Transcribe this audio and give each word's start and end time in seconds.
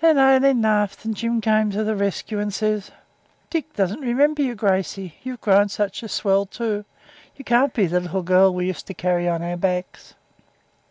Then 0.00 0.16
Aileen 0.16 0.62
laughed, 0.62 1.04
and 1.04 1.14
Jim 1.14 1.42
comes 1.42 1.74
to 1.74 1.84
the 1.84 1.94
rescue 1.94 2.38
and 2.40 2.54
says 2.54 2.90
'Dick 3.50 3.74
doesn't 3.74 4.00
remember 4.00 4.40
you, 4.40 4.54
Gracey. 4.54 5.16
You've 5.22 5.42
grown 5.42 5.68
such 5.68 6.02
a 6.02 6.08
swell, 6.08 6.46
too. 6.46 6.86
You 7.36 7.44
can't 7.44 7.74
be 7.74 7.84
the 7.84 8.00
little 8.00 8.22
girl 8.22 8.54
we 8.54 8.68
used 8.68 8.86
to 8.86 8.94
carry 8.94 9.28
on 9.28 9.42
our 9.42 9.58
backs.' 9.58 10.14